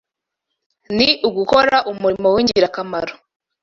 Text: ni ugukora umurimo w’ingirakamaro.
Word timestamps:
ni 0.95 1.09
ugukora 1.27 1.77
umurimo 1.91 2.27
w’ingirakamaro. 2.35 3.13